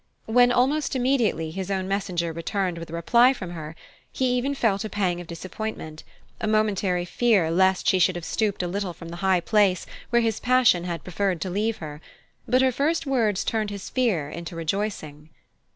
[0.25, 3.75] When, almost immediately, his own messenger returned with a reply from her,
[4.11, 6.03] he even felt a pang of disappointment,
[6.39, 10.23] a momentary fear lest she should have stooped a little from the high place where
[10.23, 12.01] his passion had preferred to leave her;
[12.47, 15.29] but her first words turned his fear into rejoicing.